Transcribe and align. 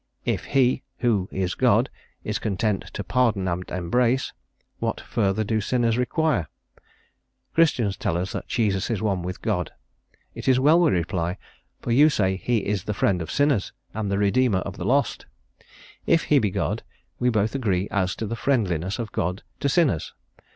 If 0.25 0.45
he, 0.45 0.81
who 0.97 1.29
is 1.31 1.53
God, 1.53 1.91
is 2.23 2.39
content 2.39 2.85
to 2.95 3.03
pardon 3.03 3.47
and 3.47 3.69
embrace, 3.69 4.33
what 4.79 4.99
further 4.99 5.43
do 5.43 5.61
sinners 5.61 5.95
require? 5.95 6.47
Christians 7.53 7.97
tell 7.97 8.17
us 8.17 8.31
that 8.31 8.47
Jesus 8.47 8.89
is 8.89 8.99
one 8.99 9.21
with 9.21 9.43
God: 9.43 9.71
it 10.33 10.47
is 10.47 10.59
well, 10.59 10.79
we 10.79 10.89
reply; 10.89 11.37
for 11.83 11.91
you 11.91 12.09
say 12.09 12.35
he 12.37 12.65
is 12.65 12.85
the 12.85 12.95
Friend 12.95 13.21
of 13.21 13.29
sinners, 13.29 13.73
and 13.93 14.09
the 14.09 14.17
Redeemer 14.17 14.61
of 14.61 14.75
the 14.77 14.85
lost. 14.85 15.27
If 16.07 16.23
he 16.23 16.39
be 16.39 16.49
God, 16.49 16.81
we 17.19 17.29
both 17.29 17.53
agree 17.53 17.87
as 17.91 18.15
to 18.15 18.25
the 18.25 18.35
friendliness 18.35 18.97
of 18.97 19.11
God 19.11 19.43
to 19.59 19.69
sinners. 19.69 20.15